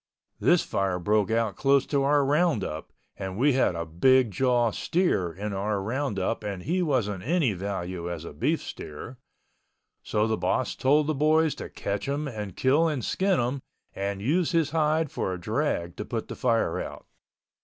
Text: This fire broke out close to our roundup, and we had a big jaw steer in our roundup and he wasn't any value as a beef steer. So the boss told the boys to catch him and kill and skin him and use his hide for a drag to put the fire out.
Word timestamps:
This 0.39 0.63
fire 0.63 0.97
broke 0.97 1.29
out 1.29 1.55
close 1.55 1.85
to 1.85 2.01
our 2.01 2.25
roundup, 2.25 2.91
and 3.17 3.37
we 3.37 3.53
had 3.53 3.75
a 3.75 3.85
big 3.85 4.31
jaw 4.31 4.71
steer 4.71 5.31
in 5.31 5.53
our 5.53 5.79
roundup 5.79 6.43
and 6.43 6.63
he 6.63 6.81
wasn't 6.81 7.21
any 7.21 7.53
value 7.53 8.09
as 8.09 8.25
a 8.25 8.33
beef 8.33 8.63
steer. 8.63 9.19
So 10.01 10.25
the 10.25 10.37
boss 10.37 10.73
told 10.75 11.05
the 11.05 11.13
boys 11.13 11.53
to 11.61 11.69
catch 11.69 12.07
him 12.07 12.27
and 12.27 12.57
kill 12.57 12.87
and 12.87 13.05
skin 13.05 13.39
him 13.39 13.61
and 13.93 14.23
use 14.23 14.53
his 14.53 14.71
hide 14.71 15.11
for 15.11 15.33
a 15.35 15.39
drag 15.39 15.95
to 15.97 16.03
put 16.05 16.29
the 16.29 16.35
fire 16.35 16.81
out. 16.81 17.05